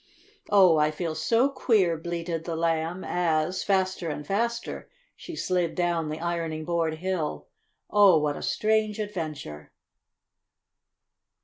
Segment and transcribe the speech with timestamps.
[0.49, 6.09] "Oh, I feel so queer!" bleated the Lamb as, faster and faster, she slid down
[6.09, 7.45] the ironing board hill.
[7.87, 9.71] "Oh, what a strange adventure!"